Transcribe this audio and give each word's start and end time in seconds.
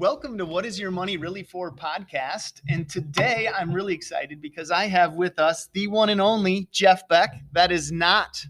Welcome 0.00 0.38
to 0.38 0.46
What 0.46 0.64
Is 0.64 0.80
Your 0.80 0.90
Money 0.90 1.18
Really 1.18 1.42
For 1.42 1.70
podcast. 1.70 2.62
And 2.70 2.88
today 2.88 3.50
I'm 3.54 3.70
really 3.70 3.92
excited 3.92 4.40
because 4.40 4.70
I 4.70 4.86
have 4.86 5.16
with 5.16 5.38
us 5.38 5.68
the 5.74 5.88
one 5.88 6.08
and 6.08 6.22
only 6.22 6.68
Jeff 6.72 7.06
Beck. 7.06 7.42
That 7.52 7.70
is 7.70 7.92
not 7.92 8.42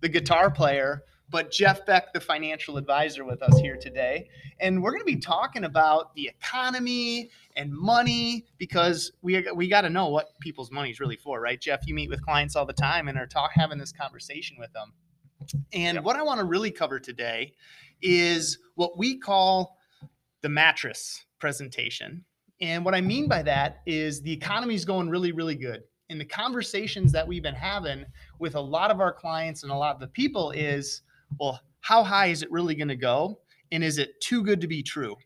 the 0.00 0.08
guitar 0.08 0.50
player, 0.50 1.02
but 1.28 1.50
Jeff 1.50 1.84
Beck, 1.84 2.14
the 2.14 2.20
financial 2.20 2.78
advisor, 2.78 3.22
with 3.22 3.42
us 3.42 3.58
here 3.58 3.76
today. 3.76 4.30
And 4.60 4.82
we're 4.82 4.92
going 4.92 5.02
to 5.02 5.04
be 5.04 5.20
talking 5.20 5.64
about 5.64 6.14
the 6.14 6.26
economy 6.26 7.28
and 7.54 7.70
money 7.70 8.46
because 8.56 9.12
we, 9.20 9.46
we 9.54 9.68
got 9.68 9.82
to 9.82 9.90
know 9.90 10.08
what 10.08 10.28
people's 10.40 10.70
money 10.70 10.88
is 10.88 11.00
really 11.00 11.16
for, 11.16 11.38
right? 11.38 11.60
Jeff, 11.60 11.86
you 11.86 11.94
meet 11.94 12.08
with 12.08 12.24
clients 12.24 12.56
all 12.56 12.64
the 12.64 12.72
time 12.72 13.08
and 13.08 13.18
are 13.18 13.26
talk, 13.26 13.50
having 13.52 13.76
this 13.76 13.92
conversation 13.92 14.56
with 14.58 14.72
them. 14.72 14.94
And 15.74 15.96
yep. 15.96 16.04
what 16.04 16.16
I 16.16 16.22
want 16.22 16.38
to 16.40 16.46
really 16.46 16.70
cover 16.70 16.98
today 16.98 17.52
is 18.00 18.56
what 18.74 18.96
we 18.96 19.18
call 19.18 19.76
the 20.44 20.48
mattress 20.50 21.24
presentation. 21.38 22.22
And 22.60 22.84
what 22.84 22.94
I 22.94 23.00
mean 23.00 23.28
by 23.28 23.42
that 23.44 23.80
is 23.86 24.20
the 24.20 24.30
economy 24.30 24.74
is 24.74 24.84
going 24.84 25.08
really, 25.08 25.32
really 25.32 25.54
good. 25.54 25.84
And 26.10 26.20
the 26.20 26.26
conversations 26.26 27.12
that 27.12 27.26
we've 27.26 27.42
been 27.42 27.54
having 27.54 28.04
with 28.38 28.54
a 28.54 28.60
lot 28.60 28.90
of 28.90 29.00
our 29.00 29.10
clients 29.10 29.62
and 29.62 29.72
a 29.72 29.74
lot 29.74 29.94
of 29.94 30.02
the 30.02 30.08
people 30.08 30.50
is, 30.50 31.00
well, 31.40 31.62
how 31.80 32.04
high 32.04 32.26
is 32.26 32.42
it 32.42 32.52
really 32.52 32.74
going 32.74 32.88
to 32.88 32.94
go? 32.94 33.38
And 33.72 33.82
is 33.82 33.96
it 33.96 34.20
too 34.20 34.42
good 34.42 34.60
to 34.60 34.66
be 34.66 34.82
true? 34.82 35.16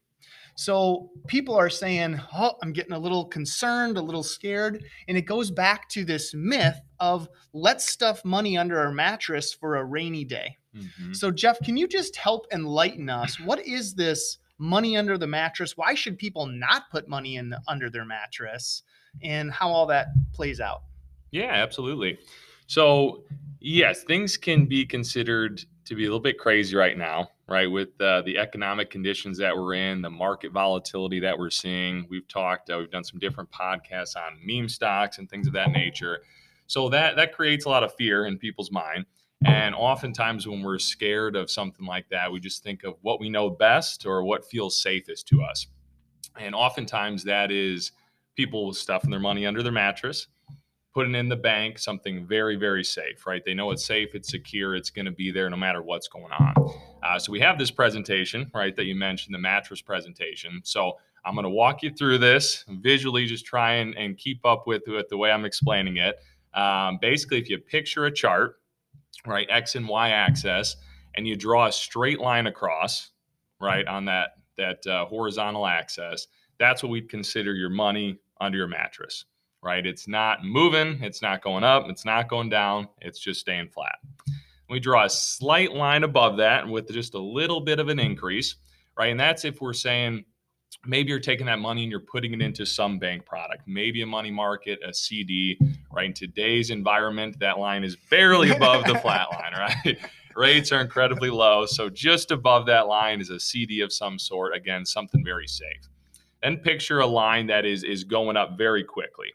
So 0.54 1.10
people 1.26 1.56
are 1.56 1.68
saying, 1.68 2.20
oh, 2.32 2.52
I'm 2.62 2.72
getting 2.72 2.92
a 2.92 2.98
little 2.98 3.24
concerned, 3.24 3.98
a 3.98 4.02
little 4.02 4.22
scared. 4.22 4.84
And 5.08 5.18
it 5.18 5.22
goes 5.22 5.50
back 5.50 5.88
to 5.90 6.04
this 6.04 6.32
myth 6.32 6.80
of 7.00 7.28
let's 7.52 7.90
stuff 7.90 8.24
money 8.24 8.56
under 8.56 8.78
our 8.78 8.92
mattress 8.92 9.52
for 9.52 9.76
a 9.76 9.84
rainy 9.84 10.24
day. 10.24 10.58
Mm-hmm. 10.76 11.12
So, 11.12 11.32
Jeff, 11.32 11.58
can 11.58 11.76
you 11.76 11.88
just 11.88 12.14
help 12.14 12.46
enlighten 12.52 13.10
us? 13.10 13.40
What 13.40 13.66
is 13.66 13.94
this 13.94 14.38
money 14.58 14.96
under 14.96 15.16
the 15.16 15.26
mattress. 15.26 15.76
Why 15.76 15.94
should 15.94 16.18
people 16.18 16.46
not 16.46 16.90
put 16.90 17.08
money 17.08 17.36
in 17.36 17.50
the, 17.50 17.60
under 17.68 17.90
their 17.90 18.04
mattress 18.04 18.82
and 19.22 19.50
how 19.50 19.68
all 19.70 19.86
that 19.86 20.08
plays 20.32 20.60
out? 20.60 20.82
Yeah, 21.30 21.50
absolutely. 21.52 22.18
So, 22.66 23.24
yes, 23.60 24.04
things 24.04 24.36
can 24.36 24.66
be 24.66 24.84
considered 24.84 25.64
to 25.84 25.94
be 25.94 26.02
a 26.02 26.06
little 26.06 26.20
bit 26.20 26.38
crazy 26.38 26.76
right 26.76 26.98
now, 26.98 27.30
right? 27.48 27.66
With 27.66 27.98
uh, 28.00 28.22
the 28.22 28.36
economic 28.36 28.90
conditions 28.90 29.38
that 29.38 29.56
we're 29.56 29.74
in, 29.74 30.02
the 30.02 30.10
market 30.10 30.52
volatility 30.52 31.18
that 31.20 31.38
we're 31.38 31.50
seeing. 31.50 32.06
We've 32.10 32.28
talked, 32.28 32.68
uh, 32.68 32.76
we've 32.78 32.90
done 32.90 33.04
some 33.04 33.18
different 33.18 33.50
podcasts 33.50 34.16
on 34.16 34.38
meme 34.44 34.68
stocks 34.68 35.18
and 35.18 35.30
things 35.30 35.46
of 35.46 35.54
that 35.54 35.70
nature. 35.70 36.20
So 36.66 36.90
that 36.90 37.16
that 37.16 37.32
creates 37.32 37.64
a 37.64 37.70
lot 37.70 37.82
of 37.82 37.94
fear 37.94 38.26
in 38.26 38.36
people's 38.36 38.70
mind. 38.70 39.06
And 39.44 39.74
oftentimes, 39.74 40.48
when 40.48 40.62
we're 40.62 40.78
scared 40.78 41.36
of 41.36 41.50
something 41.50 41.86
like 41.86 42.08
that, 42.08 42.30
we 42.30 42.40
just 42.40 42.64
think 42.64 42.82
of 42.82 42.94
what 43.02 43.20
we 43.20 43.30
know 43.30 43.48
best 43.48 44.04
or 44.04 44.24
what 44.24 44.44
feels 44.44 44.80
safest 44.80 45.28
to 45.28 45.42
us. 45.42 45.66
And 46.38 46.54
oftentimes, 46.54 47.22
that 47.24 47.52
is 47.52 47.92
people 48.36 48.72
stuffing 48.72 49.10
their 49.10 49.20
money 49.20 49.46
under 49.46 49.62
their 49.62 49.72
mattress, 49.72 50.26
putting 50.92 51.14
in 51.14 51.28
the 51.28 51.36
bank, 51.36 51.78
something 51.78 52.26
very, 52.26 52.56
very 52.56 52.82
safe, 52.82 53.26
right? 53.26 53.44
They 53.44 53.54
know 53.54 53.70
it's 53.70 53.84
safe, 53.84 54.14
it's 54.14 54.28
secure, 54.28 54.74
it's 54.74 54.90
going 54.90 55.06
to 55.06 55.12
be 55.12 55.30
there 55.30 55.48
no 55.48 55.56
matter 55.56 55.82
what's 55.82 56.08
going 56.08 56.32
on. 56.32 56.54
Uh, 57.04 57.18
so, 57.18 57.30
we 57.30 57.38
have 57.38 57.58
this 57.58 57.70
presentation, 57.70 58.50
right, 58.52 58.74
that 58.74 58.86
you 58.86 58.96
mentioned, 58.96 59.34
the 59.34 59.38
mattress 59.38 59.80
presentation. 59.80 60.60
So, 60.64 60.94
I'm 61.24 61.34
going 61.34 61.44
to 61.44 61.50
walk 61.50 61.82
you 61.82 61.90
through 61.90 62.18
this 62.18 62.64
visually, 62.68 63.26
just 63.26 63.44
try 63.44 63.74
and, 63.74 63.94
and 63.96 64.16
keep 64.16 64.44
up 64.44 64.66
with, 64.66 64.82
with 64.86 65.08
the 65.08 65.16
way 65.16 65.30
I'm 65.30 65.44
explaining 65.44 65.98
it. 65.98 66.16
Um, 66.54 66.98
basically, 67.00 67.38
if 67.38 67.48
you 67.48 67.58
picture 67.58 68.06
a 68.06 68.10
chart, 68.10 68.56
right, 69.26 69.46
x 69.50 69.74
and 69.74 69.88
y 69.88 70.10
axis, 70.10 70.76
and 71.14 71.26
you 71.26 71.36
draw 71.36 71.66
a 71.66 71.72
straight 71.72 72.20
line 72.20 72.46
across, 72.46 73.10
right, 73.60 73.86
on 73.86 74.04
that 74.06 74.34
that 74.56 74.86
uh, 74.86 75.06
horizontal 75.06 75.66
axis, 75.66 76.26
that's 76.58 76.82
what 76.82 76.90
we'd 76.90 77.08
consider 77.08 77.54
your 77.54 77.70
money 77.70 78.18
under 78.40 78.58
your 78.58 78.66
mattress, 78.66 79.24
right? 79.62 79.86
It's 79.86 80.08
not 80.08 80.44
moving, 80.44 81.02
it's 81.02 81.22
not 81.22 81.42
going 81.42 81.64
up, 81.64 81.88
it's 81.88 82.04
not 82.04 82.28
going 82.28 82.48
down, 82.48 82.88
it's 83.00 83.20
just 83.20 83.40
staying 83.40 83.68
flat. 83.68 83.96
We 84.68 84.80
draw 84.80 85.04
a 85.04 85.10
slight 85.10 85.72
line 85.72 86.04
above 86.04 86.36
that 86.38 86.66
with 86.68 86.90
just 86.90 87.14
a 87.14 87.18
little 87.18 87.60
bit 87.60 87.78
of 87.78 87.88
an 87.88 87.98
increase, 87.98 88.56
right? 88.98 89.10
And 89.10 89.18
that's 89.18 89.44
if 89.44 89.60
we're 89.60 89.72
saying 89.72 90.24
maybe 90.86 91.10
you're 91.10 91.20
taking 91.20 91.46
that 91.46 91.58
money 91.58 91.82
and 91.82 91.90
you're 91.90 92.00
putting 92.00 92.32
it 92.32 92.40
into 92.40 92.64
some 92.64 92.98
bank 92.98 93.24
product, 93.24 93.62
maybe 93.66 94.02
a 94.02 94.06
money 94.06 94.30
market, 94.30 94.78
a 94.86 94.92
CD, 94.92 95.58
right? 95.92 96.06
In 96.06 96.14
today's 96.14 96.70
environment, 96.70 97.38
that 97.40 97.58
line 97.58 97.84
is 97.84 97.96
barely 98.10 98.50
above 98.50 98.84
the 98.84 98.98
flat 98.98 99.28
line, 99.32 99.52
right? 99.58 99.98
Rates 100.36 100.70
are 100.72 100.80
incredibly 100.80 101.30
low. 101.30 101.66
So 101.66 101.88
just 101.88 102.30
above 102.30 102.66
that 102.66 102.86
line 102.86 103.20
is 103.20 103.30
a 103.30 103.40
CD 103.40 103.80
of 103.80 103.92
some 103.92 104.18
sort. 104.18 104.54
Again, 104.54 104.86
something 104.86 105.24
very 105.24 105.48
safe. 105.48 105.88
Then 106.42 106.58
picture 106.58 107.00
a 107.00 107.06
line 107.06 107.46
that 107.48 107.64
is, 107.64 107.82
is 107.82 108.04
going 108.04 108.36
up 108.36 108.56
very 108.56 108.84
quickly, 108.84 109.32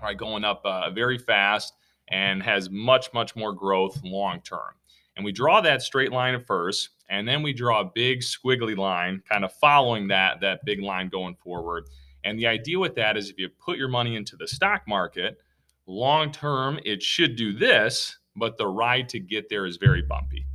right? 0.00 0.16
Going 0.16 0.44
up 0.44 0.62
uh, 0.64 0.90
very 0.90 1.18
fast 1.18 1.74
and 2.08 2.42
has 2.42 2.70
much, 2.70 3.12
much 3.12 3.34
more 3.34 3.52
growth 3.52 4.00
long 4.04 4.40
term. 4.42 4.74
And 5.16 5.24
we 5.24 5.32
draw 5.32 5.60
that 5.60 5.82
straight 5.82 6.12
line 6.12 6.34
at 6.34 6.46
first 6.46 6.90
and 7.10 7.28
then 7.28 7.42
we 7.42 7.52
draw 7.52 7.80
a 7.80 7.90
big 7.94 8.20
squiggly 8.20 8.76
line 8.76 9.22
kind 9.28 9.44
of 9.44 9.52
following 9.52 10.08
that 10.08 10.40
that 10.40 10.64
big 10.64 10.80
line 10.80 11.08
going 11.08 11.34
forward. 11.34 11.84
And 12.24 12.38
the 12.38 12.46
idea 12.46 12.78
with 12.78 12.94
that 12.94 13.16
is 13.16 13.30
if 13.30 13.38
you 13.38 13.48
put 13.48 13.76
your 13.76 13.88
money 13.88 14.16
into 14.16 14.36
the 14.36 14.46
stock 14.46 14.82
market 14.86 15.38
long 15.86 16.30
term 16.30 16.78
it 16.84 17.02
should 17.02 17.36
do 17.36 17.52
this 17.52 18.16
but 18.36 18.56
the 18.56 18.66
ride 18.66 19.08
to 19.08 19.18
get 19.18 19.48
there 19.48 19.66
is 19.66 19.76
very 19.76 20.02
bumpy 20.02 20.46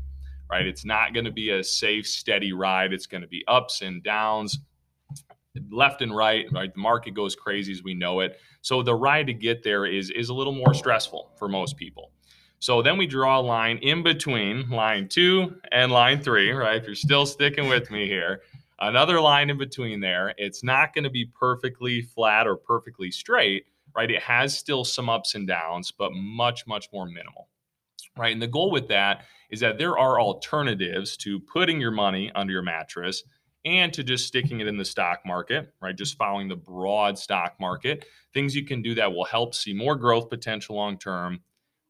right? 0.50 0.68
It's 0.68 0.86
not 0.86 1.14
going 1.14 1.26
to 1.26 1.32
be 1.32 1.50
a 1.50 1.64
safe 1.64 2.08
steady 2.08 2.54
ride. 2.54 2.94
It's 2.94 3.08
going 3.08 3.22
to 3.22 3.28
be 3.28 3.44
ups 3.48 3.82
and 3.82 4.04
downs 4.04 4.60
left 5.72 6.02
and 6.02 6.16
right 6.16 6.46
right? 6.52 6.74
The 6.74 6.80
market 6.80 7.14
goes 7.14 7.36
crazy 7.36 7.72
as 7.72 7.84
we 7.84 7.94
know 7.94 8.20
it. 8.20 8.40
So 8.62 8.84
the 8.84 8.96
ride 8.96 9.28
to 9.28 9.34
get 9.34 9.64
there 9.64 9.86
is 9.86 10.10
is 10.12 10.30
a 10.30 10.34
little 10.34 10.54
more 10.54 10.74
stressful 10.74 11.32
for 11.38 11.48
most 11.48 11.78
people 11.78 12.12
so 12.66 12.82
then 12.82 12.98
we 12.98 13.06
draw 13.06 13.40
a 13.40 13.42
line 13.42 13.78
in 13.84 14.02
between 14.02 14.68
line 14.72 15.08
two 15.08 15.56
and 15.72 15.92
line 15.92 16.20
three, 16.20 16.50
right? 16.52 16.78
If 16.78 16.88
you're 16.88 16.96
still 16.96 17.28
sticking 17.28 17.68
with 17.68 17.92
me 17.92 18.08
here, 18.08 18.42
another 18.80 19.22
line 19.22 19.52
in 19.52 19.58
between 19.60 20.00
there. 20.00 20.34
It's 20.40 20.64
not 20.64 20.92
going 20.92 21.04
to 21.04 21.12
be 21.12 21.26
perfectly 21.40 22.02
flat 22.02 22.48
or 22.48 22.56
perfectly 22.56 23.12
straight, 23.12 23.68
right? 23.96 24.10
It 24.10 24.20
has 24.24 24.58
still 24.58 24.84
some 24.84 25.10
ups 25.10 25.36
and 25.36 25.48
downs, 25.48 25.92
but 25.92 26.12
much, 26.14 26.66
much 26.66 26.88
more 26.92 27.06
minimal, 27.06 27.50
right? 28.18 28.34
And 28.34 28.42
the 28.42 28.48
goal 28.48 28.72
with 28.72 28.88
that 28.88 29.26
is 29.52 29.60
that 29.60 29.78
there 29.78 30.00
are 30.00 30.20
alternatives 30.20 31.18
to 31.18 31.40
putting 31.42 31.80
your 31.80 31.92
money 31.92 32.32
under 32.34 32.52
your 32.52 32.64
mattress 32.64 33.22
and 33.64 33.94
to 33.94 34.04
just 34.04 34.26
sticking 34.26 34.60
it 34.60 34.66
in 34.66 34.78
the 34.78 34.86
stock 34.86 35.20
market, 35.24 35.72
right? 35.84 35.96
Just 35.96 36.18
following 36.18 36.48
the 36.48 36.56
broad 36.56 37.20
stock 37.20 37.58
market. 37.60 38.06
Things 38.34 38.56
you 38.56 38.66
can 38.66 38.82
do 38.82 38.96
that 38.96 39.14
will 39.14 39.26
help 39.26 39.54
see 39.54 39.72
more 39.72 39.96
growth 39.96 40.32
potential 40.32 40.76
long 40.76 40.98
term 40.98 41.42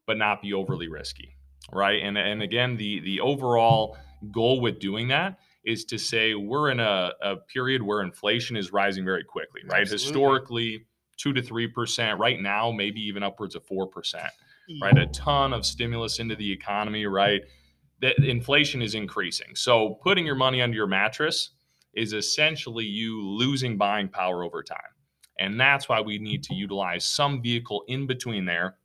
but 0.06 0.16
not 0.18 0.42
be 0.42 0.52
overly 0.52 0.88
risky, 0.88 1.36
right? 1.72 2.02
And 2.02 2.16
and 2.16 2.42
again, 2.42 2.76
the 2.76 3.00
the 3.00 3.20
overall 3.20 3.96
goal 4.30 4.60
with 4.60 4.78
doing 4.78 5.08
that 5.08 5.38
is 5.64 5.84
to 5.84 5.98
say 5.98 6.34
we're 6.34 6.70
in 6.70 6.80
a, 6.80 7.12
a 7.20 7.36
period 7.36 7.82
where 7.82 8.02
inflation 8.02 8.56
is 8.56 8.72
rising 8.72 9.04
very 9.04 9.24
quickly, 9.24 9.62
right? 9.68 9.82
Absolutely. 9.82 10.06
Historically, 10.06 10.86
two 11.16 11.32
to 11.32 11.42
three 11.42 11.66
percent. 11.66 12.18
Right 12.18 12.40
now, 12.40 12.70
maybe 12.70 13.00
even 13.00 13.22
upwards 13.22 13.54
of 13.54 13.64
four 13.64 13.86
percent. 13.86 14.30
Right, 14.82 14.98
a 14.98 15.06
ton 15.06 15.52
of 15.52 15.64
stimulus 15.64 16.18
into 16.18 16.34
the 16.34 16.50
economy. 16.50 17.06
Right, 17.06 17.42
that 18.00 18.18
inflation 18.18 18.82
is 18.82 18.94
increasing. 18.94 19.54
So 19.54 19.98
putting 20.02 20.26
your 20.26 20.34
money 20.34 20.60
under 20.60 20.76
your 20.76 20.88
mattress 20.88 21.50
is 21.94 22.12
essentially 22.12 22.84
you 22.84 23.22
losing 23.22 23.78
buying 23.78 24.08
power 24.08 24.44
over 24.44 24.62
time. 24.62 24.78
And 25.38 25.58
that's 25.58 25.88
why 25.88 26.00
we 26.00 26.18
need 26.18 26.42
to 26.44 26.54
utilize 26.54 27.04
some 27.04 27.42
vehicle 27.42 27.84
in 27.88 28.06
between 28.06 28.44
there 28.44 28.76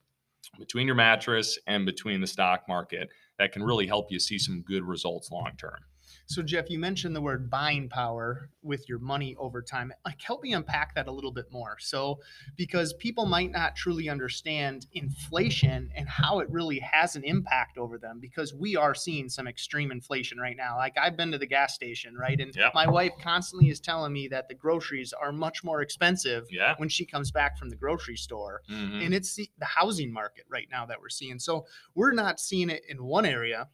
between 0.60 0.86
your 0.86 0.96
mattress 0.96 1.58
and 1.68 1.86
between 1.86 2.22
the 2.22 2.28
stock 2.28 2.64
market 2.68 3.10
that 3.38 3.52
can 3.52 3.64
really 3.64 3.88
help 3.88 4.12
you 4.12 4.20
see 4.20 4.38
some 4.38 4.62
good 4.62 4.84
results 4.84 5.32
long 5.32 5.52
term. 5.58 5.78
So, 6.26 6.42
Jeff, 6.42 6.70
you 6.70 6.80
mentioned 6.80 7.16
the 7.16 7.22
word 7.22 7.50
buying 7.50 7.90
power 7.90 8.50
with 8.62 8.88
your 8.88 9.00
money 9.00 9.36
over 9.38 9.62
time. 9.62 9.94
Like, 10.06 10.22
help 10.22 10.44
me 10.44 10.54
unpack 10.54 10.96
that 10.96 11.08
a 11.08 11.12
little 11.12 11.32
bit 11.32 11.52
more. 11.52 11.78
So, 11.80 12.20
because 12.56 12.94
people 12.94 13.26
might 13.26 13.52
not 13.52 13.76
truly 13.76 14.10
understand 14.10 14.88
inflation 14.94 15.90
and 15.96 16.08
how 16.08 16.40
it 16.40 16.50
really 16.50 16.80
has 16.80 17.16
an 17.16 17.24
impact 17.24 17.78
over 17.78 17.98
them, 17.98 18.20
because 18.20 18.54
we 18.54 18.76
are 18.76 18.96
seeing 18.96 19.30
some 19.30 19.48
extreme 19.48 19.92
inflation 19.92 20.38
right 20.38 20.58
now. 20.58 20.78
Like, 20.78 20.98
I've 20.98 21.18
been 21.18 21.32
to 21.32 21.38
the 21.38 21.46
gas 21.46 21.74
station, 21.74 22.16
right? 22.16 22.40
And 22.40 22.56
yep. 22.56 22.74
my 22.74 22.88
wife 22.88 23.14
constantly 23.22 23.70
is 23.70 23.80
telling 23.80 24.14
me 24.14 24.28
that 24.30 24.48
the 24.48 24.56
groceries 24.56 25.14
are 25.14 25.32
much 25.32 25.64
more 25.64 25.82
expensive 25.82 26.48
yeah. 26.52 26.76
when 26.78 26.90
she 26.90 27.06
comes 27.06 27.32
back 27.32 27.58
from 27.58 27.70
the 27.70 27.76
grocery 27.76 28.18
store. 28.18 28.62
Mm-hmm. 28.70 29.02
And 29.02 29.14
it's 29.14 29.36
the, 29.36 29.50
the 29.60 29.66
housing 29.66 30.12
market 30.12 30.46
right 30.50 30.68
now 30.72 30.86
that 30.86 31.00
we're 31.02 31.10
seeing. 31.10 31.40
So, 31.40 31.66
we're 31.96 32.14
not 32.14 32.40
seeing 32.40 32.70
it 32.70 32.84
in 32.88 33.04
one 33.04 33.26
area 33.26 33.68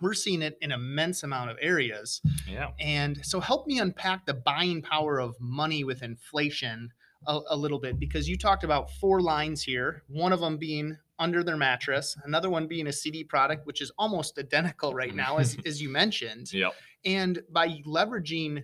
we're 0.00 0.14
seeing 0.14 0.42
it 0.42 0.58
in 0.60 0.72
immense 0.72 1.22
amount 1.22 1.50
of 1.50 1.56
areas. 1.60 2.20
Yeah. 2.48 2.70
And 2.80 3.24
so 3.24 3.40
help 3.40 3.66
me 3.66 3.78
unpack 3.78 4.26
the 4.26 4.34
buying 4.34 4.82
power 4.82 5.20
of 5.20 5.34
money 5.40 5.84
with 5.84 6.02
inflation 6.02 6.92
a, 7.26 7.40
a, 7.50 7.56
little 7.56 7.78
bit 7.78 7.98
because 7.98 8.28
you 8.28 8.36
talked 8.36 8.64
about 8.64 8.90
four 8.90 9.20
lines 9.20 9.62
here, 9.62 10.02
one 10.08 10.32
of 10.32 10.40
them 10.40 10.58
being 10.58 10.98
under 11.18 11.42
their 11.42 11.56
mattress, 11.56 12.16
another 12.24 12.50
one 12.50 12.66
being 12.66 12.86
a 12.86 12.92
CD 12.92 13.24
product, 13.24 13.66
which 13.66 13.80
is 13.80 13.90
almost 13.98 14.38
identical 14.38 14.92
right 14.92 15.08
mm-hmm. 15.08 15.18
now, 15.18 15.38
as, 15.38 15.56
as 15.64 15.80
you 15.80 15.88
mentioned. 15.88 16.50
Yep. 16.64 16.74
And 17.04 17.42
by 17.50 17.82
leveraging 17.86 18.62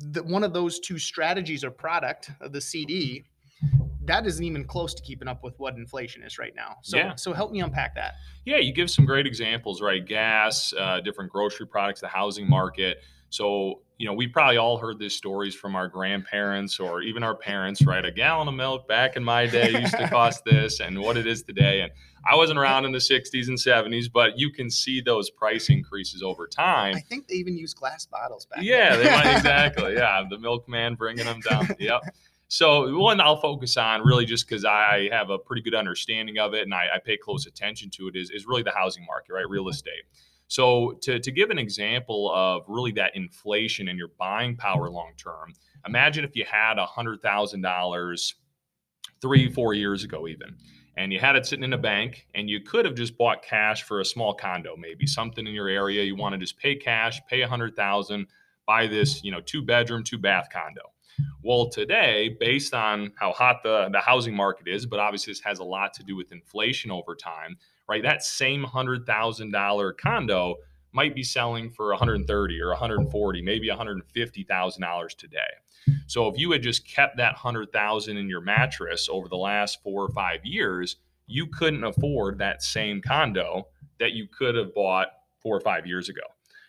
the, 0.00 0.22
one 0.22 0.44
of 0.44 0.52
those 0.52 0.80
two 0.80 0.98
strategies 0.98 1.64
or 1.64 1.70
product 1.70 2.30
of 2.40 2.52
the 2.52 2.60
CD 2.60 3.24
that 4.08 4.26
isn't 4.26 4.44
even 4.44 4.64
close 4.64 4.92
to 4.94 5.02
keeping 5.02 5.28
up 5.28 5.42
with 5.44 5.58
what 5.58 5.76
inflation 5.76 6.22
is 6.22 6.38
right 6.38 6.54
now. 6.54 6.76
So, 6.82 6.96
Yeah. 6.96 7.14
so 7.14 7.32
help 7.32 7.52
me 7.52 7.60
unpack 7.60 7.94
that. 7.94 8.14
Yeah, 8.44 8.56
you 8.56 8.72
give 8.72 8.90
some 8.90 9.04
great 9.06 9.26
examples, 9.26 9.80
right? 9.80 10.04
Gas, 10.04 10.72
uh, 10.76 11.00
different 11.00 11.30
grocery 11.30 11.66
products, 11.66 12.00
the 12.00 12.08
housing 12.08 12.48
market. 12.48 12.98
So, 13.30 13.82
you 13.98 14.06
know, 14.06 14.14
we 14.14 14.26
probably 14.26 14.56
all 14.56 14.78
heard 14.78 14.98
these 14.98 15.14
stories 15.14 15.54
from 15.54 15.76
our 15.76 15.86
grandparents 15.86 16.80
or 16.80 17.02
even 17.02 17.22
our 17.22 17.34
parents, 17.34 17.84
right? 17.84 18.04
A 18.04 18.10
gallon 18.10 18.48
of 18.48 18.54
milk 18.54 18.88
back 18.88 19.16
in 19.16 19.24
my 19.24 19.46
day 19.46 19.70
used 19.80 19.96
to 19.98 20.08
cost 20.08 20.44
this 20.46 20.80
and 20.80 20.98
what 21.00 21.16
it 21.18 21.26
is 21.26 21.42
today. 21.42 21.82
And 21.82 21.92
I 22.30 22.36
wasn't 22.36 22.58
around 22.58 22.84
in 22.86 22.92
the 22.92 22.98
60s 22.98 23.48
and 23.48 23.58
70s, 23.58 24.06
but 24.12 24.38
you 24.38 24.50
can 24.50 24.70
see 24.70 25.00
those 25.02 25.28
price 25.30 25.68
increases 25.68 26.22
over 26.22 26.46
time. 26.46 26.94
I 26.96 27.00
think 27.00 27.28
they 27.28 27.34
even 27.34 27.56
use 27.58 27.74
glass 27.74 28.06
bottles 28.06 28.46
back. 28.46 28.60
Yeah, 28.62 28.96
then. 28.96 29.04
they 29.04 29.10
might 29.10 29.36
exactly. 29.36 29.94
Yeah, 29.98 30.24
the 30.30 30.38
milkman 30.38 30.94
bringing 30.94 31.24
them 31.26 31.40
down. 31.40 31.68
Yep. 31.78 32.00
So 32.48 32.98
one 32.98 33.20
I'll 33.20 33.40
focus 33.40 33.76
on 33.76 34.02
really 34.02 34.24
just 34.24 34.48
because 34.48 34.64
I 34.64 35.10
have 35.12 35.28
a 35.28 35.38
pretty 35.38 35.60
good 35.60 35.74
understanding 35.74 36.38
of 36.38 36.54
it 36.54 36.62
and 36.62 36.72
I, 36.72 36.86
I 36.94 36.98
pay 36.98 37.18
close 37.18 37.46
attention 37.46 37.90
to 37.90 38.08
it 38.08 38.16
is, 38.16 38.30
is 38.30 38.46
really 38.46 38.62
the 38.62 38.72
housing 38.72 39.04
market, 39.04 39.34
right? 39.34 39.48
Real 39.48 39.64
mm-hmm. 39.64 39.70
estate. 39.70 40.04
So 40.48 40.92
to, 41.02 41.20
to 41.20 41.30
give 41.30 41.50
an 41.50 41.58
example 41.58 42.32
of 42.34 42.62
really 42.66 42.92
that 42.92 43.14
inflation 43.14 43.88
and 43.88 43.98
your 43.98 44.08
buying 44.18 44.56
power 44.56 44.86
mm-hmm. 44.86 44.94
long 44.94 45.12
term, 45.18 45.52
imagine 45.86 46.24
if 46.24 46.34
you 46.34 46.46
had 46.50 46.78
a 46.78 46.86
hundred 46.86 47.20
thousand 47.20 47.60
dollars 47.60 48.34
three, 49.20 49.52
four 49.52 49.74
years 49.74 50.02
ago 50.02 50.26
even, 50.26 50.56
and 50.96 51.12
you 51.12 51.20
had 51.20 51.36
it 51.36 51.44
sitting 51.44 51.64
in 51.64 51.74
a 51.74 51.78
bank 51.78 52.26
and 52.34 52.48
you 52.48 52.60
could 52.60 52.86
have 52.86 52.94
just 52.94 53.18
bought 53.18 53.42
cash 53.42 53.82
for 53.82 54.00
a 54.00 54.04
small 54.04 54.32
condo, 54.32 54.74
maybe 54.74 55.06
something 55.06 55.46
in 55.46 55.52
your 55.52 55.68
area. 55.68 56.02
You 56.02 56.16
want 56.16 56.32
to 56.32 56.38
just 56.38 56.58
pay 56.58 56.76
cash, 56.76 57.20
pay 57.28 57.42
a 57.42 57.48
hundred 57.48 57.76
thousand, 57.76 58.26
buy 58.66 58.86
this, 58.86 59.22
you 59.22 59.30
know, 59.30 59.42
two 59.42 59.60
bedroom, 59.60 60.02
two 60.02 60.18
bath 60.18 60.48
condo. 60.50 60.80
Well, 61.42 61.68
today, 61.68 62.36
based 62.40 62.74
on 62.74 63.12
how 63.16 63.32
hot 63.32 63.62
the, 63.62 63.88
the 63.92 64.00
housing 64.00 64.34
market 64.34 64.68
is, 64.68 64.86
but 64.86 64.98
obviously 64.98 65.32
this 65.32 65.40
has 65.40 65.60
a 65.60 65.64
lot 65.64 65.94
to 65.94 66.02
do 66.02 66.16
with 66.16 66.32
inflation 66.32 66.90
over 66.90 67.14
time, 67.14 67.56
right? 67.88 68.02
That 68.02 68.22
same 68.22 68.64
hundred 68.64 69.06
thousand 69.06 69.52
dollar 69.52 69.92
condo 69.92 70.56
might 70.92 71.14
be 71.14 71.22
selling 71.22 71.70
for 71.70 71.88
130 71.90 72.60
or 72.60 72.68
140, 72.70 73.42
maybe 73.42 73.68
150 73.68 74.42
thousand 74.44 74.82
dollars 74.82 75.14
today. 75.14 75.38
So 76.06 76.28
if 76.28 76.38
you 76.38 76.50
had 76.50 76.62
just 76.62 76.86
kept 76.86 77.16
that 77.18 77.34
hundred 77.34 77.72
thousand 77.72 78.16
in 78.16 78.28
your 78.28 78.40
mattress 78.40 79.08
over 79.10 79.28
the 79.28 79.36
last 79.36 79.82
four 79.82 80.04
or 80.04 80.10
five 80.10 80.44
years, 80.44 80.96
you 81.26 81.46
couldn't 81.46 81.84
afford 81.84 82.38
that 82.38 82.62
same 82.62 83.00
condo 83.00 83.68
that 84.00 84.12
you 84.12 84.26
could 84.26 84.54
have 84.54 84.74
bought 84.74 85.08
four 85.40 85.56
or 85.56 85.60
five 85.60 85.86
years 85.86 86.08
ago 86.08 86.22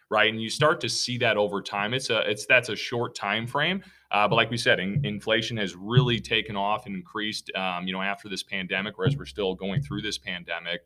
right? 0.10 0.32
And 0.32 0.42
you 0.42 0.50
start 0.50 0.82
to 0.82 0.90
see 0.90 1.18
that 1.20 1.38
over 1.38 1.62
time. 1.62 1.94
It's 1.94 2.10
a 2.10 2.20
it's 2.30 2.46
that's 2.46 2.70
a 2.70 2.76
short 2.76 3.16
time 3.16 3.46
frame. 3.48 3.84
Uh, 4.12 4.28
but 4.28 4.36
like 4.36 4.50
we 4.50 4.58
said 4.58 4.80
in, 4.80 5.06
inflation 5.06 5.58
has 5.58 5.76
really 5.76 6.20
taken 6.20 6.56
off 6.56 6.88
and 6.88 6.96
increased 6.96 7.52
um, 7.56 7.88
you 7.88 7.94
know 7.94 8.02
after 8.02 8.28
this 8.28 8.44
pandemic 8.44 8.98
whereas 8.98 9.16
we're 9.16 9.26
still 9.26 9.56
going 9.56 9.82
through 9.82 10.02
this 10.02 10.18
pandemic. 10.18 10.82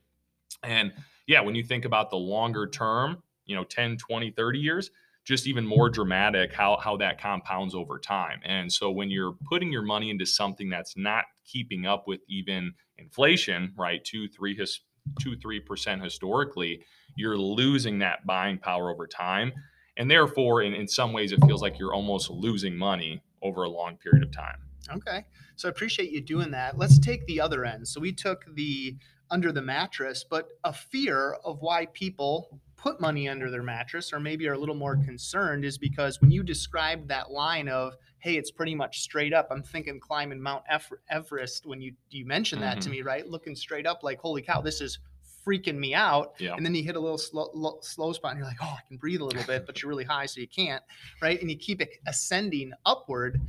And 0.61 0.93
yeah 1.27 1.41
when 1.41 1.55
you 1.55 1.63
think 1.63 1.85
about 1.85 2.09
the 2.09 2.17
longer 2.17 2.67
term 2.67 3.23
you 3.45 3.55
know 3.55 3.63
10 3.63 3.97
20 3.97 4.31
30 4.31 4.59
years 4.59 4.91
just 5.25 5.47
even 5.47 5.65
more 5.65 5.89
dramatic 5.89 6.53
how 6.53 6.77
how 6.77 6.97
that 6.97 7.19
compounds 7.19 7.73
over 7.73 7.97
time. 7.97 8.39
And 8.43 8.71
so 8.71 8.91
when 8.91 9.09
you're 9.09 9.35
putting 9.49 9.71
your 9.71 9.81
money 9.81 10.09
into 10.09 10.25
something 10.25 10.69
that's 10.69 10.97
not 10.97 11.25
keeping 11.45 11.85
up 11.85 12.07
with 12.07 12.21
even 12.27 12.73
inflation 12.97 13.73
right 13.77 14.03
two 14.03 14.27
three 14.27 14.55
his 14.55 14.81
two 15.19 15.35
three 15.37 15.59
percent 15.59 16.03
historically 16.03 16.83
you're 17.15 17.37
losing 17.37 17.99
that 17.99 18.25
buying 18.25 18.57
power 18.57 18.89
over 18.89 19.05
time 19.05 19.51
and 19.97 20.09
therefore 20.09 20.61
in, 20.61 20.73
in 20.73 20.87
some 20.87 21.13
ways 21.13 21.31
it 21.31 21.39
feels 21.45 21.61
like 21.61 21.77
you're 21.77 21.93
almost 21.93 22.29
losing 22.29 22.75
money 22.75 23.21
over 23.41 23.63
a 23.63 23.69
long 23.69 23.97
period 23.97 24.23
of 24.23 24.31
time 24.31 24.57
Okay. 24.91 25.25
So 25.55 25.67
I 25.67 25.71
appreciate 25.71 26.11
you 26.11 26.21
doing 26.21 26.51
that. 26.51 26.77
Let's 26.77 26.99
take 26.99 27.25
the 27.25 27.39
other 27.39 27.65
end. 27.65 27.87
So 27.87 27.99
we 27.99 28.11
took 28.11 28.45
the 28.55 28.97
under 29.29 29.51
the 29.51 29.61
mattress, 29.61 30.23
but 30.23 30.49
a 30.63 30.73
fear 30.73 31.37
of 31.43 31.61
why 31.61 31.87
people 31.87 32.59
put 32.83 32.99
money 32.99 33.29
under 33.29 33.49
their 33.49 33.63
mattress 33.63 34.11
or 34.11 34.19
maybe 34.19 34.45
are 34.49 34.53
a 34.53 34.57
little 34.59 34.75
more 34.75 34.97
concerned 34.97 35.63
is 35.63 35.77
because 35.77 36.19
when 36.19 36.29
you 36.31 36.43
described 36.43 37.07
that 37.07 37.31
line 37.31 37.69
of, 37.69 37.93
hey, 38.19 38.35
it's 38.35 38.51
pretty 38.51 38.75
much 38.75 38.99
straight 38.99 39.31
up, 39.33 39.47
I'm 39.51 39.63
thinking 39.63 40.01
climbing 40.01 40.41
Mount 40.41 40.63
Everest 41.09 41.65
when 41.65 41.81
you 41.81 41.93
you 42.09 42.25
mentioned 42.25 42.61
that 42.61 42.81
to 42.81 42.89
me, 42.89 43.01
right? 43.01 43.25
Looking 43.25 43.55
straight 43.55 43.87
up 43.87 44.03
like, 44.03 44.19
holy 44.19 44.41
cow, 44.41 44.59
this 44.59 44.81
is 44.81 44.99
freaking 45.47 45.77
me 45.77 45.93
out. 45.93 46.33
yeah 46.39 46.55
And 46.55 46.65
then 46.65 46.75
you 46.75 46.83
hit 46.83 46.97
a 46.97 46.99
little 46.99 47.17
slow, 47.17 47.49
lo- 47.53 47.79
slow 47.81 48.11
spot 48.11 48.31
and 48.31 48.39
you're 48.39 48.47
like, 48.47 48.57
oh, 48.61 48.75
I 48.77 48.85
can 48.87 48.97
breathe 48.97 49.21
a 49.21 49.25
little 49.25 49.43
bit, 49.43 49.65
but 49.65 49.81
you're 49.81 49.89
really 49.89 50.03
high, 50.03 50.25
so 50.25 50.41
you 50.41 50.47
can't, 50.47 50.83
right? 51.21 51.39
And 51.39 51.49
you 51.49 51.57
keep 51.57 51.81
it 51.81 51.89
ascending 52.05 52.73
upward. 52.85 53.39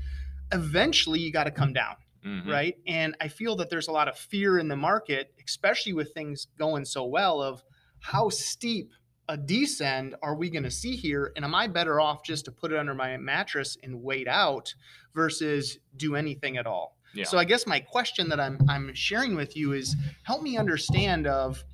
Eventually, 0.52 1.18
you 1.18 1.32
got 1.32 1.44
to 1.44 1.50
come 1.50 1.72
down, 1.72 1.96
Mhm. 2.24 2.46
right? 2.48 2.76
And 2.86 3.16
I 3.20 3.26
feel 3.28 3.56
that 3.56 3.68
there's 3.70 3.88
a 3.88 3.92
lot 3.92 4.06
of 4.08 4.16
fear 4.16 4.58
in 4.58 4.68
the 4.68 4.76
market, 4.76 5.32
especially 5.44 5.92
with 5.92 6.12
things 6.14 6.46
going 6.58 6.84
so 6.84 7.04
well, 7.04 7.40
of 7.42 7.62
how 8.00 8.28
steep 8.28 8.92
a 9.28 9.36
descend 9.36 10.14
are 10.22 10.34
we 10.34 10.50
going 10.50 10.64
to 10.64 10.70
see 10.70 10.96
here? 10.96 11.32
And 11.36 11.44
am 11.44 11.54
I 11.54 11.66
better 11.66 12.00
off 12.00 12.22
just 12.24 12.44
to 12.46 12.52
put 12.52 12.72
it 12.72 12.78
under 12.78 12.94
my 12.94 13.16
mattress 13.16 13.76
and 13.82 14.02
wait 14.02 14.28
out 14.28 14.74
versus 15.14 15.78
do 15.96 16.16
anything 16.16 16.56
at 16.56 16.66
all? 16.66 16.96
Yeah. 17.14 17.24
So 17.24 17.38
I 17.38 17.44
guess 17.44 17.66
my 17.66 17.80
question 17.80 18.28
that 18.30 18.40
I'm 18.40 18.58
I'm 18.68 18.92
sharing 18.94 19.36
with 19.36 19.56
you 19.56 19.72
is 19.72 19.94
help 20.24 20.42
me 20.42 20.56
understand 20.58 21.26
of 21.26 21.64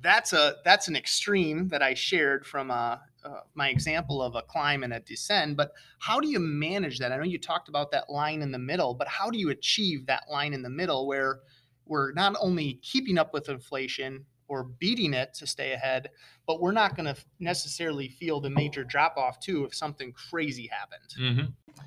that's 0.00 0.32
a 0.32 0.56
that's 0.64 0.88
an 0.88 0.96
extreme 0.96 1.68
that 1.68 1.82
I 1.82 1.94
shared 1.94 2.46
from 2.46 2.70
uh, 2.70 2.96
uh, 3.24 3.40
my 3.54 3.68
example 3.68 4.22
of 4.22 4.34
a 4.34 4.42
climb 4.42 4.82
and 4.82 4.92
a 4.92 5.00
descend. 5.00 5.56
But 5.56 5.72
how 5.98 6.18
do 6.18 6.28
you 6.28 6.38
manage 6.38 6.98
that? 6.98 7.12
I 7.12 7.16
know 7.16 7.24
you 7.24 7.38
talked 7.38 7.68
about 7.68 7.90
that 7.92 8.08
line 8.08 8.42
in 8.42 8.50
the 8.50 8.58
middle, 8.58 8.94
but 8.94 9.06
how 9.06 9.30
do 9.30 9.38
you 9.38 9.50
achieve 9.50 10.06
that 10.06 10.24
line 10.30 10.54
in 10.54 10.62
the 10.62 10.70
middle 10.70 11.06
where 11.06 11.40
we're 11.84 12.12
not 12.12 12.36
only 12.40 12.80
keeping 12.82 13.18
up 13.18 13.32
with 13.32 13.48
inflation 13.48 14.24
or 14.48 14.64
beating 14.64 15.14
it 15.14 15.34
to 15.34 15.46
stay 15.46 15.72
ahead, 15.72 16.10
but 16.46 16.60
we're 16.60 16.72
not 16.72 16.96
going 16.96 17.14
to 17.14 17.20
necessarily 17.38 18.08
feel 18.08 18.40
the 18.40 18.50
major 18.50 18.82
drop 18.82 19.16
off 19.16 19.38
too 19.40 19.64
if 19.64 19.74
something 19.74 20.12
crazy 20.12 20.68
happened. 20.68 21.36
hmm 21.36 21.84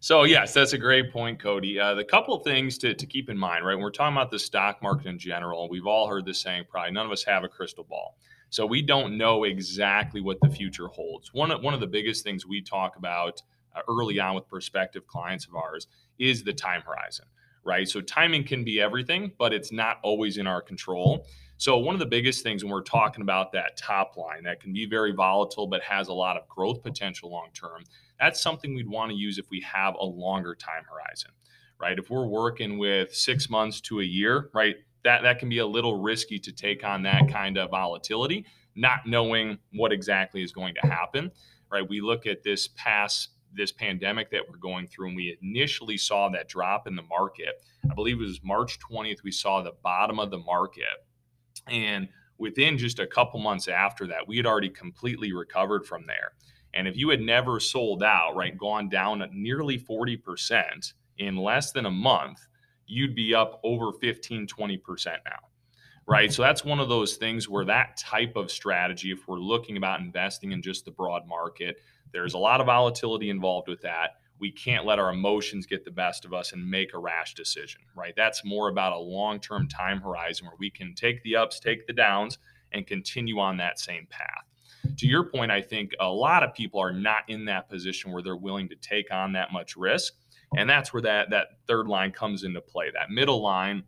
So 0.00 0.24
yes, 0.24 0.54
that's 0.54 0.72
a 0.72 0.78
great 0.78 1.12
point, 1.12 1.40
Cody. 1.40 1.78
Uh, 1.80 1.94
the 1.94 2.04
couple 2.04 2.38
things 2.40 2.78
to, 2.78 2.94
to 2.94 3.06
keep 3.06 3.28
in 3.28 3.36
mind, 3.36 3.66
right? 3.66 3.74
When 3.74 3.82
we're 3.82 3.90
talking 3.90 4.16
about 4.16 4.30
the 4.30 4.38
stock 4.38 4.82
market 4.82 5.06
in 5.08 5.18
general, 5.18 5.68
we've 5.68 5.86
all 5.86 6.06
heard 6.08 6.24
this 6.24 6.40
saying. 6.40 6.64
Probably 6.70 6.92
none 6.92 7.06
of 7.06 7.12
us 7.12 7.24
have 7.24 7.44
a 7.44 7.48
crystal 7.48 7.84
ball, 7.84 8.16
so 8.50 8.64
we 8.64 8.82
don't 8.82 9.18
know 9.18 9.44
exactly 9.44 10.20
what 10.20 10.38
the 10.40 10.48
future 10.48 10.86
holds. 10.86 11.32
One 11.34 11.50
of, 11.50 11.62
one 11.62 11.74
of 11.74 11.80
the 11.80 11.86
biggest 11.86 12.22
things 12.22 12.46
we 12.46 12.62
talk 12.62 12.96
about 12.96 13.42
uh, 13.74 13.80
early 13.88 14.20
on 14.20 14.34
with 14.34 14.46
prospective 14.48 15.06
clients 15.06 15.46
of 15.46 15.54
ours 15.56 15.88
is 16.18 16.44
the 16.44 16.52
time 16.52 16.82
horizon, 16.82 17.26
right? 17.64 17.88
So 17.88 18.00
timing 18.00 18.44
can 18.44 18.64
be 18.64 18.80
everything, 18.80 19.32
but 19.38 19.52
it's 19.52 19.72
not 19.72 19.98
always 20.02 20.38
in 20.38 20.46
our 20.46 20.62
control. 20.62 21.26
So 21.58 21.78
one 21.78 21.94
of 21.94 21.98
the 22.00 22.06
biggest 22.06 22.42
things 22.42 22.62
when 22.62 22.72
we're 22.72 22.82
talking 22.82 23.22
about 23.22 23.52
that 23.52 23.76
top 23.76 24.16
line 24.16 24.42
that 24.44 24.60
can 24.60 24.72
be 24.72 24.86
very 24.86 25.12
volatile 25.12 25.66
but 25.66 25.82
has 25.82 26.08
a 26.08 26.12
lot 26.12 26.36
of 26.36 26.46
growth 26.48 26.82
potential 26.82 27.30
long 27.30 27.48
term 27.54 27.82
that's 28.18 28.40
something 28.40 28.74
we'd 28.74 28.88
want 28.88 29.10
to 29.10 29.16
use 29.16 29.38
if 29.38 29.50
we 29.50 29.60
have 29.60 29.94
a 29.98 30.04
longer 30.04 30.54
time 30.54 30.84
horizon, 30.90 31.30
right? 31.80 31.98
If 31.98 32.10
we're 32.10 32.26
working 32.26 32.78
with 32.78 33.14
six 33.14 33.50
months 33.50 33.80
to 33.82 34.00
a 34.00 34.04
year, 34.04 34.50
right, 34.54 34.76
that, 35.04 35.22
that 35.22 35.38
can 35.38 35.48
be 35.48 35.58
a 35.58 35.66
little 35.66 36.00
risky 36.00 36.38
to 36.40 36.52
take 36.52 36.84
on 36.84 37.02
that 37.02 37.28
kind 37.30 37.58
of 37.58 37.70
volatility, 37.70 38.46
not 38.74 39.06
knowing 39.06 39.58
what 39.72 39.92
exactly 39.92 40.42
is 40.42 40.52
going 40.52 40.74
to 40.82 40.88
happen, 40.88 41.30
right? 41.70 41.86
We 41.88 42.00
look 42.00 42.26
at 42.26 42.42
this 42.42 42.68
past 42.76 43.30
this 43.54 43.72
pandemic 43.72 44.30
that 44.30 44.42
we're 44.46 44.58
going 44.58 44.86
through, 44.86 45.08
and 45.08 45.16
we 45.16 45.38
initially 45.40 45.96
saw 45.96 46.28
that 46.28 46.46
drop 46.46 46.86
in 46.86 46.94
the 46.94 47.02
market. 47.02 47.62
I 47.90 47.94
believe 47.94 48.20
it 48.20 48.24
was 48.24 48.40
March 48.42 48.78
20th, 48.90 49.22
we 49.22 49.30
saw 49.30 49.62
the 49.62 49.72
bottom 49.82 50.18
of 50.18 50.30
the 50.30 50.38
market. 50.38 50.84
And 51.68 52.08
within 52.38 52.78
just 52.78 52.98
a 52.98 53.06
couple 53.06 53.40
months 53.40 53.68
after 53.68 54.06
that, 54.08 54.26
we 54.26 54.36
had 54.36 54.46
already 54.46 54.68
completely 54.68 55.32
recovered 55.32 55.86
from 55.86 56.06
there. 56.06 56.32
And 56.74 56.86
if 56.86 56.96
you 56.96 57.08
had 57.08 57.20
never 57.20 57.58
sold 57.58 58.02
out, 58.02 58.36
right, 58.36 58.56
gone 58.56 58.88
down 58.88 59.26
nearly 59.32 59.78
40% 59.78 60.92
in 61.18 61.36
less 61.36 61.72
than 61.72 61.86
a 61.86 61.90
month, 61.90 62.46
you'd 62.86 63.14
be 63.14 63.34
up 63.34 63.60
over 63.64 63.92
15, 63.92 64.46
20% 64.46 65.06
now. 65.06 65.38
Right. 66.08 66.32
So 66.32 66.42
that's 66.42 66.64
one 66.64 66.78
of 66.78 66.88
those 66.88 67.16
things 67.16 67.48
where 67.48 67.64
that 67.64 67.96
type 67.96 68.36
of 68.36 68.48
strategy, 68.50 69.10
if 69.10 69.26
we're 69.26 69.40
looking 69.40 69.76
about 69.76 69.98
investing 69.98 70.52
in 70.52 70.62
just 70.62 70.84
the 70.84 70.92
broad 70.92 71.26
market, 71.26 71.78
there's 72.12 72.34
a 72.34 72.38
lot 72.38 72.60
of 72.60 72.66
volatility 72.66 73.28
involved 73.28 73.66
with 73.66 73.80
that. 73.82 74.10
We 74.38 74.52
can't 74.52 74.84
let 74.84 74.98
our 74.98 75.10
emotions 75.10 75.66
get 75.66 75.84
the 75.84 75.90
best 75.90 76.24
of 76.24 76.32
us 76.32 76.52
and 76.52 76.70
make 76.70 76.94
a 76.94 76.98
rash 76.98 77.34
decision, 77.34 77.80
right? 77.94 78.14
That's 78.16 78.44
more 78.44 78.68
about 78.68 78.92
a 78.92 78.98
long 78.98 79.40
term 79.40 79.68
time 79.68 80.00
horizon 80.00 80.46
where 80.46 80.56
we 80.58 80.70
can 80.70 80.94
take 80.94 81.22
the 81.22 81.36
ups, 81.36 81.60
take 81.60 81.86
the 81.86 81.92
downs, 81.92 82.38
and 82.72 82.86
continue 82.86 83.38
on 83.38 83.56
that 83.58 83.78
same 83.78 84.06
path 84.10 84.44
to 84.98 85.06
your 85.06 85.24
point, 85.24 85.50
I 85.50 85.60
think 85.60 85.92
a 86.00 86.08
lot 86.08 86.42
of 86.42 86.54
people 86.54 86.80
are 86.80 86.92
not 86.92 87.22
in 87.28 87.44
that 87.46 87.68
position 87.68 88.12
where 88.12 88.22
they're 88.22 88.36
willing 88.36 88.68
to 88.68 88.76
take 88.76 89.12
on 89.12 89.32
that 89.32 89.52
much 89.52 89.76
risk. 89.76 90.14
And 90.56 90.68
that's 90.68 90.92
where 90.92 91.02
that, 91.02 91.30
that 91.30 91.48
third 91.66 91.88
line 91.88 92.12
comes 92.12 92.44
into 92.44 92.60
play. 92.60 92.90
That 92.92 93.10
middle 93.10 93.42
line 93.42 93.82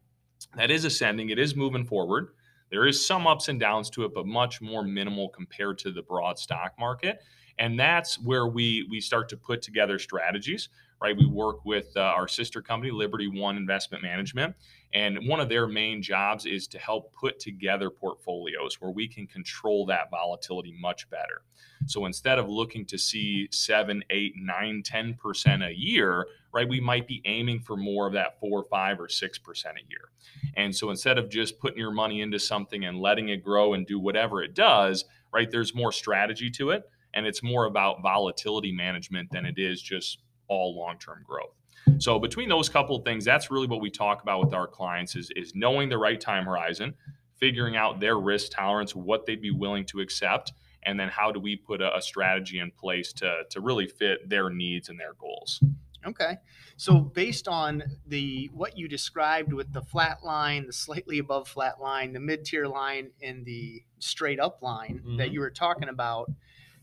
that 0.56 0.70
is 0.70 0.84
ascending, 0.84 1.30
it 1.30 1.38
is 1.38 1.56
moving 1.56 1.84
forward. 1.84 2.28
There 2.70 2.86
is 2.86 3.06
some 3.06 3.26
ups 3.26 3.48
and 3.48 3.58
downs 3.58 3.88
to 3.90 4.04
it, 4.04 4.12
but 4.14 4.26
much 4.26 4.60
more 4.60 4.82
minimal 4.82 5.30
compared 5.30 5.78
to 5.78 5.90
the 5.90 6.02
broad 6.02 6.38
stock 6.38 6.74
market. 6.78 7.20
And 7.58 7.78
that's 7.78 8.18
where 8.18 8.46
we 8.46 8.86
we 8.90 9.00
start 9.00 9.28
to 9.30 9.36
put 9.36 9.62
together 9.62 9.98
strategies, 9.98 10.68
right? 11.02 11.16
We 11.16 11.26
work 11.26 11.64
with 11.64 11.88
uh, 11.96 12.00
our 12.00 12.28
sister 12.28 12.62
company, 12.62 12.90
Liberty 12.90 13.28
One 13.28 13.56
Investment 13.56 14.02
Management, 14.02 14.54
and 14.94 15.28
one 15.28 15.40
of 15.40 15.48
their 15.48 15.66
main 15.66 16.02
jobs 16.02 16.46
is 16.46 16.66
to 16.68 16.78
help 16.78 17.12
put 17.14 17.38
together 17.38 17.90
portfolios 17.90 18.80
where 18.80 18.90
we 18.90 19.06
can 19.06 19.26
control 19.26 19.86
that 19.86 20.10
volatility 20.10 20.74
much 20.80 21.08
better. 21.10 21.42
So 21.86 22.06
instead 22.06 22.38
of 22.38 22.48
looking 22.48 22.84
to 22.86 22.98
see 22.98 23.48
seven, 23.50 24.02
eight, 24.10 24.34
nine, 24.36 24.82
10% 24.82 25.66
a 25.66 25.76
year, 25.76 26.26
right, 26.52 26.68
we 26.68 26.80
might 26.80 27.06
be 27.06 27.22
aiming 27.24 27.60
for 27.60 27.76
more 27.76 28.06
of 28.06 28.12
that 28.14 28.40
four, 28.40 28.64
five, 28.64 28.98
or 29.00 29.08
6% 29.08 29.64
a 29.66 29.70
year. 29.88 30.10
And 30.56 30.74
so 30.74 30.90
instead 30.90 31.18
of 31.18 31.28
just 31.28 31.58
putting 31.58 31.78
your 31.78 31.92
money 31.92 32.20
into 32.20 32.38
something 32.38 32.84
and 32.84 32.98
letting 32.98 33.28
it 33.28 33.44
grow 33.44 33.74
and 33.74 33.86
do 33.86 33.98
whatever 33.98 34.42
it 34.42 34.54
does, 34.54 35.04
right, 35.32 35.50
there's 35.50 35.74
more 35.74 35.92
strategy 35.92 36.50
to 36.52 36.70
it. 36.70 36.84
And 37.14 37.26
it's 37.26 37.42
more 37.42 37.66
about 37.66 38.02
volatility 38.02 38.72
management 38.72 39.30
than 39.30 39.46
it 39.46 39.58
is 39.58 39.80
just 39.80 40.18
all 40.48 40.76
long 40.76 40.98
term 40.98 41.24
growth. 41.26 41.54
So 41.98 42.18
between 42.18 42.48
those 42.48 42.68
couple 42.68 42.96
of 42.96 43.04
things, 43.04 43.24
that's 43.24 43.50
really 43.50 43.66
what 43.66 43.80
we 43.80 43.90
talk 43.90 44.22
about 44.22 44.44
with 44.44 44.54
our 44.54 44.66
clients 44.66 45.16
is, 45.16 45.30
is 45.34 45.54
knowing 45.54 45.88
the 45.88 45.98
right 45.98 46.20
time 46.20 46.44
horizon, 46.44 46.94
figuring 47.36 47.76
out 47.76 48.00
their 48.00 48.18
risk 48.18 48.52
tolerance, 48.52 48.94
what 48.94 49.26
they'd 49.26 49.40
be 49.40 49.50
willing 49.50 49.84
to 49.86 50.00
accept, 50.00 50.52
and 50.82 50.98
then 50.98 51.08
how 51.08 51.32
do 51.32 51.40
we 51.40 51.56
put 51.56 51.80
a, 51.80 51.96
a 51.96 52.02
strategy 52.02 52.58
in 52.58 52.70
place 52.70 53.12
to, 53.14 53.42
to 53.50 53.60
really 53.60 53.86
fit 53.86 54.28
their 54.28 54.50
needs 54.50 54.88
and 54.88 55.00
their 55.00 55.14
goals. 55.14 55.62
Okay. 56.06 56.36
So 56.76 57.00
based 57.00 57.48
on 57.48 57.82
the 58.06 58.50
what 58.54 58.78
you 58.78 58.86
described 58.86 59.52
with 59.52 59.72
the 59.72 59.82
flat 59.82 60.24
line, 60.24 60.66
the 60.66 60.72
slightly 60.72 61.18
above 61.18 61.48
flat 61.48 61.80
line, 61.80 62.12
the 62.12 62.20
mid-tier 62.20 62.68
line, 62.68 63.10
and 63.20 63.44
the 63.44 63.82
straight 63.98 64.38
up 64.38 64.62
line 64.62 65.00
mm-hmm. 65.04 65.16
that 65.16 65.32
you 65.32 65.40
were 65.40 65.50
talking 65.50 65.88
about, 65.88 66.30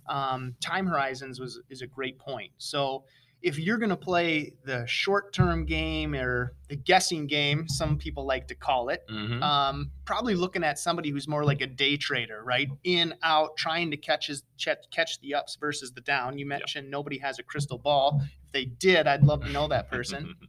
um, 0.07 0.55
time 0.61 0.87
horizons 0.87 1.39
was 1.39 1.59
is 1.69 1.81
a 1.81 1.87
great 1.87 2.19
point. 2.19 2.51
So 2.57 3.03
if 3.45 3.59
you're 3.59 3.77
going 3.77 3.91
to 3.91 3.95
play 3.95 4.53
the 4.63 4.85
short 4.87 5.31
term 5.31 5.65
game 5.65 6.15
or 6.15 6.55
the 6.67 6.75
guessing 6.75 7.27
game, 7.27 7.67
some 7.67 7.95
people 7.95 8.25
like 8.25 8.47
to 8.47 8.55
call 8.55 8.89
it, 8.89 9.03
mm-hmm. 9.07 9.41
um, 9.43 9.91
probably 10.03 10.33
looking 10.33 10.63
at 10.63 10.79
somebody 10.79 11.11
who's 11.11 11.27
more 11.27 11.45
like 11.45 11.61
a 11.61 11.67
day 11.67 11.95
trader, 11.95 12.41
right? 12.43 12.69
In, 12.85 13.13
out, 13.21 13.55
trying 13.55 13.91
to 13.91 13.97
catch, 13.97 14.27
his, 14.27 14.41
catch 14.57 15.19
the 15.21 15.35
ups 15.35 15.57
versus 15.59 15.91
the 15.91 16.01
down. 16.01 16.39
You 16.39 16.47
mentioned 16.47 16.85
yep. 16.85 16.91
nobody 16.91 17.19
has 17.19 17.37
a 17.37 17.43
crystal 17.43 17.77
ball. 17.77 18.19
If 18.45 18.51
they 18.51 18.65
did, 18.65 19.05
I'd 19.05 19.23
love 19.23 19.43
to 19.43 19.49
know 19.49 19.67
that 19.67 19.91
person. 19.91 20.35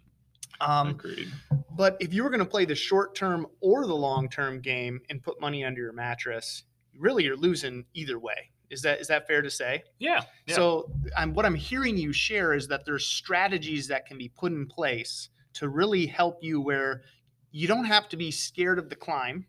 Um, 0.59 0.89
Agreed. 0.89 1.31
But 1.73 1.99
if 2.01 2.15
you 2.15 2.25
were 2.25 2.31
going 2.31 2.41
to 2.41 2.47
play 2.47 2.65
the 2.65 2.75
short 2.75 3.15
term 3.15 3.47
or 3.61 3.87
the 3.87 3.95
long 3.95 4.31
term 4.31 4.63
game 4.63 5.03
and 5.11 5.23
put 5.23 5.39
money 5.39 5.67
under 5.67 5.83
your 5.83 5.93
mattress, 5.93 6.65
really 6.99 7.25
you're 7.25 7.37
losing 7.37 7.85
either 7.93 8.19
way. 8.19 8.53
Is 8.71 8.83
that 8.83 9.01
is 9.01 9.09
that 9.09 9.27
fair 9.27 9.43
to 9.43 9.51
say? 9.51 9.85
Yeah. 9.99 10.23
yeah. 10.47 10.55
So 10.55 10.91
I'm, 11.17 11.35
what 11.35 11.47
I'm 11.47 11.55
hearing 11.55 11.97
you 11.97 12.13
share 12.13 12.55
is 12.55 12.69
that 12.69 12.85
there's 12.85 13.07
strategies 13.07 13.89
that 13.89 14.07
can 14.07 14.19
be 14.19 14.29
put 14.29 14.53
in 14.53 14.67
place 14.67 15.29
to 15.55 15.69
really 15.69 16.07
help 16.07 16.43
you 16.43 16.61
where 16.61 17.03
you 17.51 17.67
don't 17.67 17.85
have 17.85 18.09
to 18.11 18.17
be 18.17 18.31
scared 18.31 18.79
of 18.79 18.91
the 18.91 18.97
climb, 18.97 19.47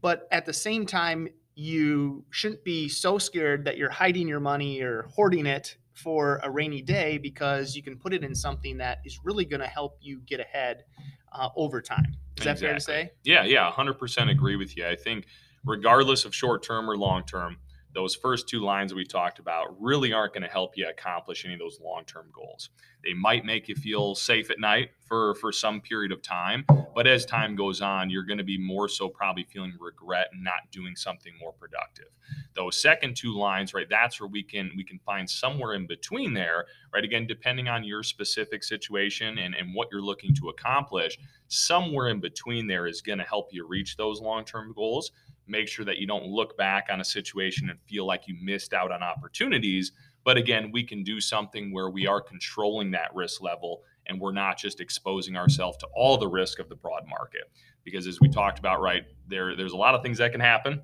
but 0.00 0.26
at 0.30 0.46
the 0.46 0.52
same 0.52 0.86
time 0.86 1.28
you 1.54 2.24
shouldn't 2.30 2.62
be 2.64 2.88
so 2.88 3.18
scared 3.18 3.64
that 3.64 3.76
you're 3.76 3.90
hiding 3.90 4.28
your 4.28 4.40
money 4.40 4.80
or 4.80 5.08
hoarding 5.14 5.46
it 5.46 5.76
for 5.94 6.40
a 6.42 6.50
rainy 6.50 6.82
day 6.82 7.16
because 7.16 7.74
you 7.74 7.82
can 7.82 7.96
put 7.96 8.12
it 8.12 8.22
in 8.22 8.34
something 8.34 8.76
that 8.76 8.98
is 9.04 9.18
really 9.24 9.46
going 9.46 9.60
to 9.60 9.66
help 9.66 9.96
you 10.00 10.20
get 10.26 10.38
ahead 10.38 10.84
uh, 11.32 11.48
over 11.56 11.80
time. 11.80 12.14
Is 12.36 12.44
that 12.44 12.58
fair 12.58 12.74
to 12.74 12.80
say? 12.80 13.10
Yeah, 13.24 13.44
yeah, 13.44 13.70
100% 13.70 14.30
agree 14.30 14.56
with 14.56 14.76
you. 14.76 14.86
I 14.86 14.94
think 14.94 15.26
regardless 15.64 16.26
of 16.26 16.34
short 16.34 16.62
term 16.62 16.88
or 16.88 16.96
long 16.96 17.24
term, 17.24 17.56
those 17.96 18.14
first 18.14 18.46
two 18.46 18.60
lines 18.60 18.92
we 18.92 19.06
talked 19.06 19.38
about 19.38 19.74
really 19.80 20.12
aren't 20.12 20.34
going 20.34 20.42
to 20.42 20.48
help 20.50 20.76
you 20.76 20.86
accomplish 20.86 21.46
any 21.46 21.54
of 21.54 21.60
those 21.60 21.80
long-term 21.82 22.26
goals. 22.30 22.68
They 23.02 23.14
might 23.14 23.46
make 23.46 23.68
you 23.68 23.74
feel 23.74 24.14
safe 24.14 24.50
at 24.50 24.60
night 24.60 24.90
for 25.06 25.34
for 25.36 25.50
some 25.50 25.80
period 25.80 26.12
of 26.12 26.20
time, 26.20 26.66
but 26.94 27.06
as 27.06 27.24
time 27.24 27.56
goes 27.56 27.80
on, 27.80 28.10
you're 28.10 28.24
going 28.24 28.36
to 28.38 28.44
be 28.44 28.58
more 28.58 28.88
so 28.88 29.08
probably 29.08 29.44
feeling 29.44 29.72
regret 29.80 30.28
and 30.32 30.44
not 30.44 30.70
doing 30.70 30.94
something 30.94 31.32
more 31.40 31.52
productive. 31.52 32.08
Those 32.54 32.76
second 32.76 33.16
two 33.16 33.34
lines, 33.34 33.72
right, 33.72 33.86
that's 33.88 34.20
where 34.20 34.28
we 34.28 34.42
can 34.42 34.72
we 34.76 34.84
can 34.84 34.98
find 34.98 35.28
somewhere 35.28 35.72
in 35.72 35.86
between 35.86 36.34
there, 36.34 36.66
right? 36.92 37.04
Again, 37.04 37.26
depending 37.26 37.68
on 37.68 37.82
your 37.82 38.02
specific 38.02 38.62
situation 38.62 39.38
and, 39.38 39.54
and 39.54 39.74
what 39.74 39.88
you're 39.90 40.02
looking 40.02 40.34
to 40.34 40.50
accomplish, 40.50 41.18
somewhere 41.48 42.08
in 42.08 42.20
between 42.20 42.66
there 42.66 42.86
is 42.86 43.00
going 43.00 43.18
to 43.18 43.24
help 43.24 43.48
you 43.52 43.66
reach 43.66 43.96
those 43.96 44.20
long-term 44.20 44.74
goals 44.74 45.12
make 45.46 45.68
sure 45.68 45.84
that 45.84 45.98
you 45.98 46.06
don't 46.06 46.26
look 46.26 46.56
back 46.56 46.88
on 46.90 47.00
a 47.00 47.04
situation 47.04 47.70
and 47.70 47.78
feel 47.88 48.06
like 48.06 48.26
you 48.26 48.36
missed 48.42 48.72
out 48.72 48.90
on 48.90 49.02
opportunities. 49.02 49.92
But 50.24 50.36
again, 50.36 50.70
we 50.72 50.82
can 50.82 51.04
do 51.04 51.20
something 51.20 51.72
where 51.72 51.88
we 51.88 52.06
are 52.06 52.20
controlling 52.20 52.90
that 52.92 53.14
risk 53.14 53.42
level 53.42 53.82
and 54.06 54.20
we're 54.20 54.32
not 54.32 54.58
just 54.58 54.80
exposing 54.80 55.36
ourselves 55.36 55.76
to 55.78 55.86
all 55.94 56.16
the 56.16 56.28
risk 56.28 56.58
of 56.58 56.68
the 56.68 56.74
broad 56.74 57.06
market. 57.08 57.42
Because 57.84 58.06
as 58.06 58.20
we 58.20 58.28
talked 58.28 58.58
about, 58.58 58.80
right, 58.80 59.04
there, 59.28 59.56
there's 59.56 59.72
a 59.72 59.76
lot 59.76 59.94
of 59.94 60.02
things 60.02 60.18
that 60.18 60.32
can 60.32 60.40
happen, 60.40 60.82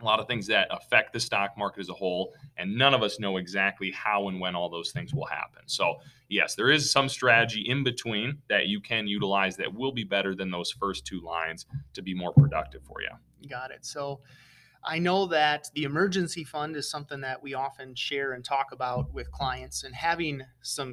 a 0.00 0.04
lot 0.04 0.20
of 0.20 0.26
things 0.26 0.46
that 0.46 0.68
affect 0.70 1.12
the 1.12 1.20
stock 1.20 1.56
market 1.56 1.80
as 1.80 1.88
a 1.88 1.94
whole, 1.94 2.34
and 2.56 2.76
none 2.76 2.94
of 2.94 3.02
us 3.02 3.20
know 3.20 3.36
exactly 3.36 3.90
how 3.90 4.28
and 4.28 4.40
when 4.40 4.54
all 4.54 4.68
those 4.68 4.90
things 4.90 5.14
will 5.14 5.26
happen. 5.26 5.62
So, 5.66 5.96
yes, 6.28 6.54
there 6.54 6.70
is 6.70 6.90
some 6.90 7.08
strategy 7.08 7.64
in 7.66 7.84
between 7.84 8.38
that 8.48 8.66
you 8.66 8.80
can 8.80 9.06
utilize 9.06 9.56
that 9.56 9.74
will 9.74 9.92
be 9.92 10.04
better 10.04 10.34
than 10.34 10.50
those 10.50 10.70
first 10.70 11.04
two 11.04 11.20
lines 11.20 11.66
to 11.94 12.02
be 12.02 12.14
more 12.14 12.32
productive 12.32 12.82
for 12.84 13.00
you. 13.00 13.10
Got 13.48 13.70
it. 13.70 13.84
So 13.84 14.20
I 14.84 14.98
know 14.98 15.26
that 15.26 15.68
the 15.74 15.84
emergency 15.84 16.44
fund 16.44 16.76
is 16.76 16.90
something 16.90 17.20
that 17.20 17.42
we 17.42 17.54
often 17.54 17.94
share 17.94 18.32
and 18.32 18.44
talk 18.44 18.72
about 18.72 19.12
with 19.12 19.30
clients 19.30 19.84
and 19.84 19.94
having 19.94 20.42
some 20.62 20.92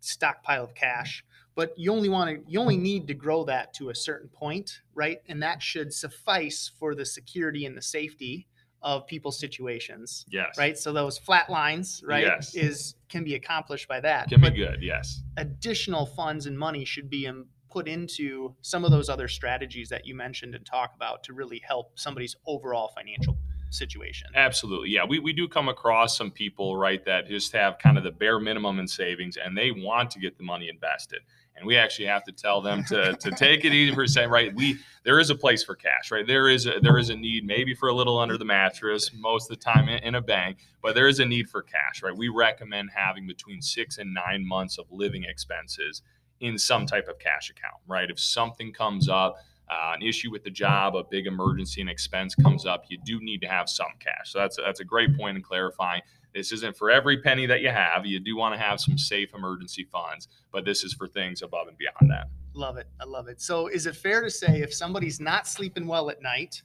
stockpile 0.00 0.64
of 0.64 0.74
cash 0.74 1.24
but 1.54 1.74
you 1.76 1.92
only 1.92 2.08
want 2.08 2.30
to 2.30 2.50
you 2.50 2.58
only 2.60 2.76
need 2.76 3.06
to 3.06 3.14
grow 3.14 3.44
that 3.44 3.74
to 3.74 3.90
a 3.90 3.94
certain 3.94 4.28
point 4.28 4.80
right? 4.94 5.18
And 5.28 5.42
that 5.42 5.62
should 5.62 5.92
suffice 5.92 6.70
for 6.78 6.94
the 6.94 7.04
security 7.04 7.66
and 7.66 7.76
the 7.76 7.82
safety 7.82 8.46
of 8.82 9.06
people's 9.06 9.38
situations 9.38 10.24
yes. 10.30 10.56
right? 10.56 10.78
So 10.78 10.92
those 10.92 11.18
flat 11.18 11.50
lines 11.50 12.02
right 12.06 12.24
yes. 12.24 12.54
is 12.54 12.94
can 13.08 13.24
be 13.24 13.34
accomplished 13.34 13.88
by 13.88 14.00
that. 14.00 14.28
Can 14.28 14.40
but 14.40 14.54
be 14.54 14.60
good 14.60 14.78
yes. 14.80 15.22
additional 15.36 16.06
funds 16.06 16.46
and 16.46 16.58
money 16.58 16.84
should 16.84 17.10
be 17.10 17.26
in, 17.26 17.44
put 17.70 17.88
into 17.88 18.54
some 18.60 18.84
of 18.84 18.90
those 18.90 19.08
other 19.08 19.28
strategies 19.28 19.88
that 19.88 20.06
you 20.06 20.14
mentioned 20.14 20.54
and 20.54 20.66
talk 20.66 20.94
about 20.94 21.22
to 21.24 21.32
really 21.32 21.60
help 21.64 21.98
somebody's 21.98 22.36
overall 22.46 22.92
financial 22.94 23.38
situation. 23.70 24.28
Absolutely. 24.34 24.90
Yeah. 24.90 25.04
We, 25.04 25.18
we 25.18 25.32
do 25.32 25.48
come 25.48 25.68
across 25.68 26.16
some 26.16 26.30
people, 26.30 26.76
right, 26.76 27.04
that 27.04 27.28
just 27.28 27.52
have 27.52 27.78
kind 27.78 27.96
of 27.96 28.04
the 28.04 28.10
bare 28.10 28.38
minimum 28.38 28.78
in 28.78 28.86
savings 28.86 29.36
and 29.36 29.56
they 29.56 29.70
want 29.70 30.10
to 30.12 30.18
get 30.18 30.36
the 30.36 30.44
money 30.44 30.68
invested. 30.68 31.20
And 31.56 31.66
we 31.66 31.76
actually 31.76 32.06
have 32.06 32.24
to 32.24 32.32
tell 32.32 32.60
them 32.62 32.84
to, 32.84 33.14
to 33.16 33.30
take 33.32 33.64
it 33.64 33.74
easy 33.74 34.20
a 34.20 34.28
right? 34.28 34.54
We 34.54 34.78
there 35.04 35.18
is 35.18 35.30
a 35.30 35.34
place 35.34 35.62
for 35.62 35.74
cash, 35.74 36.10
right? 36.10 36.26
There 36.26 36.48
is 36.48 36.66
a 36.66 36.80
there 36.80 36.96
is 36.96 37.10
a 37.10 37.16
need 37.16 37.44
maybe 37.44 37.74
for 37.74 37.90
a 37.90 37.92
little 37.92 38.18
under 38.18 38.38
the 38.38 38.46
mattress 38.46 39.10
most 39.12 39.50
of 39.50 39.58
the 39.58 39.62
time 39.62 39.88
in, 39.88 40.02
in 40.02 40.14
a 40.14 40.22
bank, 40.22 40.58
but 40.80 40.94
there 40.94 41.06
is 41.06 41.20
a 41.20 41.26
need 41.26 41.50
for 41.50 41.60
cash, 41.62 42.02
right? 42.02 42.16
We 42.16 42.28
recommend 42.28 42.90
having 42.94 43.26
between 43.26 43.60
six 43.60 43.98
and 43.98 44.14
nine 44.14 44.46
months 44.46 44.78
of 44.78 44.86
living 44.90 45.24
expenses 45.24 46.00
in 46.40 46.58
some 46.58 46.86
type 46.86 47.08
of 47.08 47.18
cash 47.18 47.50
account, 47.50 47.80
right? 47.86 48.10
If 48.10 48.18
something 48.18 48.72
comes 48.72 49.08
up, 49.08 49.36
uh, 49.70 49.92
an 49.94 50.02
issue 50.02 50.30
with 50.30 50.42
the 50.42 50.50
job, 50.50 50.96
a 50.96 51.04
big 51.04 51.26
emergency 51.26 51.80
and 51.80 51.88
expense 51.88 52.34
comes 52.34 52.66
up, 52.66 52.84
you 52.88 52.98
do 53.04 53.20
need 53.20 53.40
to 53.40 53.46
have 53.46 53.68
some 53.68 53.92
cash. 54.00 54.32
So 54.32 54.40
that's 54.40 54.56
that's 54.56 54.80
a 54.80 54.84
great 54.84 55.16
point 55.16 55.36
in 55.36 55.42
clarifying. 55.42 56.02
This 56.34 56.52
isn't 56.52 56.76
for 56.76 56.90
every 56.90 57.20
penny 57.22 57.46
that 57.46 57.60
you 57.60 57.70
have. 57.70 58.06
You 58.06 58.20
do 58.20 58.36
want 58.36 58.54
to 58.54 58.60
have 58.60 58.80
some 58.80 58.98
safe 58.98 59.34
emergency 59.34 59.84
funds, 59.84 60.28
but 60.52 60.64
this 60.64 60.84
is 60.84 60.92
for 60.92 61.08
things 61.08 61.42
above 61.42 61.68
and 61.68 61.76
beyond 61.76 62.10
that. 62.10 62.28
Love 62.54 62.76
it. 62.76 62.88
I 63.00 63.04
love 63.04 63.28
it. 63.28 63.40
So, 63.40 63.68
is 63.68 63.86
it 63.86 63.94
fair 63.94 64.20
to 64.22 64.30
say 64.30 64.60
if 64.60 64.74
somebody's 64.74 65.20
not 65.20 65.46
sleeping 65.46 65.86
well 65.86 66.10
at 66.10 66.20
night, 66.20 66.62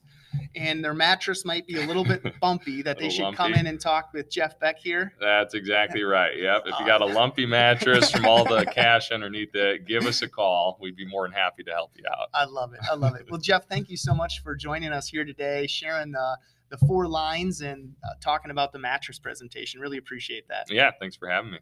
and 0.56 0.84
their 0.84 0.94
mattress 0.94 1.46
might 1.46 1.68
be 1.68 1.82
a 1.82 1.86
little 1.86 2.04
bit 2.04 2.24
bumpy 2.42 2.82
that 2.82 2.98
they 2.98 3.10
should 3.10 3.24
lumpy. 3.24 3.38
come 3.38 3.54
in 3.54 3.68
and 3.68 3.80
talk 3.80 4.12
with 4.13 4.30
Jeff 4.30 4.60
Beck 4.60 4.80
here. 4.80 5.13
That's 5.20 5.54
exactly 5.54 6.04
right. 6.04 6.38
Yep. 6.38 6.63
If 6.65 6.80
you 6.80 6.86
got 6.86 7.01
a 7.01 7.06
lumpy 7.06 7.46
mattress 7.46 8.12
from 8.12 8.25
all 8.25 8.46
the 8.46 8.65
cash 8.74 9.12
underneath 9.12 9.56
it, 9.56 9.86
give 9.86 10.06
us 10.06 10.22
a 10.22 10.30
call. 10.30 10.77
We'd 10.80 10.96
be 10.96 11.06
more 11.06 11.27
than 11.27 11.34
happy 11.34 11.63
to 11.63 11.72
help 11.72 11.92
you 11.96 12.04
out. 12.12 12.30
I 12.34 12.46
love 12.46 12.74
it. 12.74 12.80
I 12.89 12.96
love 12.96 13.15
it. 13.15 13.25
Well, 13.30 13.39
Jeff, 13.39 13.68
thank 13.68 13.89
you 13.89 13.98
so 13.98 14.13
much 14.13 14.42
for 14.44 14.56
joining 14.56 14.92
us 14.92 15.08
here 15.10 15.25
today, 15.25 15.68
sharing 15.68 16.12
the 16.12 16.38
the 16.70 16.77
four 16.88 17.08
lines 17.08 17.62
and 17.62 17.94
uh, 18.04 18.13
talking 18.22 18.50
about 18.50 18.74
the 18.74 18.80
mattress 18.80 19.20
presentation. 19.20 19.80
Really 19.80 19.98
appreciate 19.98 20.48
that. 20.48 20.65
Yeah, 20.70 20.92
thanks 21.00 21.15
for 21.15 21.30
having 21.30 21.51
me. 21.51 21.60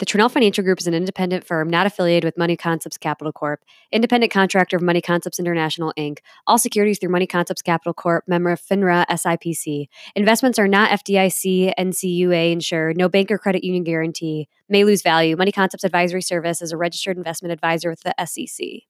The 0.00 0.06
Trinell 0.06 0.30
Financial 0.30 0.64
Group 0.64 0.80
is 0.80 0.86
an 0.86 0.94
independent 0.94 1.44
firm 1.44 1.68
not 1.68 1.84
affiliated 1.84 2.24
with 2.24 2.38
Money 2.38 2.56
Concepts 2.56 2.96
Capital 2.96 3.34
Corp., 3.34 3.60
independent 3.92 4.32
contractor 4.32 4.78
of 4.78 4.82
Money 4.82 5.02
Concepts 5.02 5.38
International 5.38 5.92
Inc., 5.98 6.20
all 6.46 6.56
securities 6.56 6.98
through 6.98 7.10
Money 7.10 7.26
Concepts 7.26 7.60
Capital 7.60 7.92
Corp., 7.92 8.24
member 8.26 8.48
of 8.48 8.62
FINRA 8.62 9.04
SIPC. 9.10 9.88
Investments 10.16 10.58
are 10.58 10.68
not 10.68 10.88
FDIC, 10.88 11.74
NCUA 11.78 12.50
insured, 12.50 12.96
no 12.96 13.10
bank 13.10 13.30
or 13.30 13.36
credit 13.36 13.62
union 13.62 13.84
guarantee, 13.84 14.48
may 14.70 14.84
lose 14.84 15.02
value. 15.02 15.36
Money 15.36 15.52
Concepts 15.52 15.84
Advisory 15.84 16.22
Service 16.22 16.62
is 16.62 16.72
a 16.72 16.78
registered 16.78 17.18
investment 17.18 17.52
advisor 17.52 17.90
with 17.90 18.00
the 18.00 18.14
SEC. 18.24 18.84